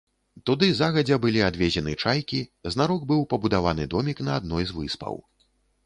[0.49, 2.41] Туды загадзя былі адвезены чайкі,
[2.77, 5.25] знарок быў пабудаваны домік на адной з выспаў.